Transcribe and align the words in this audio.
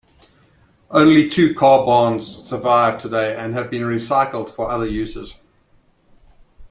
Only 0.89 1.29
two 1.29 1.53
carbarns 1.53 2.25
survived 2.49 3.01
today 3.01 3.35
and 3.37 3.53
have 3.53 3.69
been 3.69 3.83
recycled 3.83 4.49
for 4.49 4.67
other 4.67 4.87
uses. 4.87 5.35